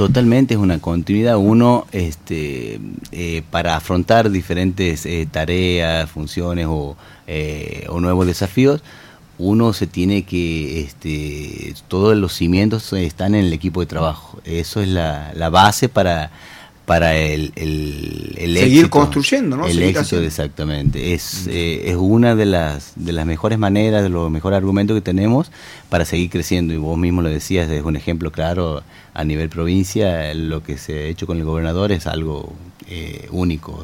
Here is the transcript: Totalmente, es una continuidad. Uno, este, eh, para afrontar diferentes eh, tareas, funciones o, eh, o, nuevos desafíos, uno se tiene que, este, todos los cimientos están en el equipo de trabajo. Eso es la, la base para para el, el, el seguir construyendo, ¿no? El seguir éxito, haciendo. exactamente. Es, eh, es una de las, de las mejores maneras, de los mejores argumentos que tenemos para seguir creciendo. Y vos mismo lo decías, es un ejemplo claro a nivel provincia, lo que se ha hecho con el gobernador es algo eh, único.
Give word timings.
Totalmente, 0.00 0.54
es 0.54 0.60
una 0.60 0.78
continuidad. 0.78 1.36
Uno, 1.36 1.86
este, 1.92 2.80
eh, 3.12 3.42
para 3.50 3.76
afrontar 3.76 4.30
diferentes 4.30 5.04
eh, 5.04 5.28
tareas, 5.30 6.08
funciones 6.08 6.64
o, 6.70 6.96
eh, 7.26 7.84
o, 7.90 8.00
nuevos 8.00 8.26
desafíos, 8.26 8.82
uno 9.36 9.74
se 9.74 9.86
tiene 9.86 10.22
que, 10.22 10.80
este, 10.80 11.74
todos 11.88 12.16
los 12.16 12.32
cimientos 12.32 12.90
están 12.94 13.34
en 13.34 13.44
el 13.44 13.52
equipo 13.52 13.80
de 13.80 13.86
trabajo. 13.88 14.40
Eso 14.46 14.80
es 14.80 14.88
la, 14.88 15.32
la 15.34 15.50
base 15.50 15.90
para 15.90 16.30
para 16.90 17.14
el, 17.14 17.52
el, 17.54 18.34
el 18.36 18.56
seguir 18.56 18.90
construyendo, 18.90 19.56
¿no? 19.56 19.66
El 19.66 19.74
seguir 19.74 19.84
éxito, 19.90 20.00
haciendo. 20.00 20.26
exactamente. 20.26 21.14
Es, 21.14 21.46
eh, 21.46 21.82
es 21.84 21.94
una 21.94 22.34
de 22.34 22.46
las, 22.46 22.94
de 22.96 23.12
las 23.12 23.26
mejores 23.26 23.60
maneras, 23.60 24.02
de 24.02 24.08
los 24.08 24.28
mejores 24.28 24.56
argumentos 24.56 24.96
que 24.96 25.00
tenemos 25.00 25.52
para 25.88 26.04
seguir 26.04 26.30
creciendo. 26.30 26.74
Y 26.74 26.78
vos 26.78 26.98
mismo 26.98 27.22
lo 27.22 27.28
decías, 27.28 27.70
es 27.70 27.84
un 27.84 27.94
ejemplo 27.94 28.32
claro 28.32 28.82
a 29.14 29.22
nivel 29.22 29.48
provincia, 29.48 30.34
lo 30.34 30.64
que 30.64 30.78
se 30.78 30.98
ha 30.98 31.02
hecho 31.02 31.28
con 31.28 31.38
el 31.38 31.44
gobernador 31.44 31.92
es 31.92 32.08
algo 32.08 32.52
eh, 32.88 33.28
único. 33.30 33.78